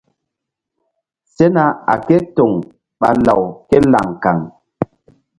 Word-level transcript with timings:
Sena 1.33 1.65
a 1.93 1.95
ké 2.07 2.15
toŋ 2.35 2.51
ɓa 2.99 3.09
law 3.25 3.41
ké 3.69 3.77
laŋ 3.93 4.07
kaŋ. 4.23 4.39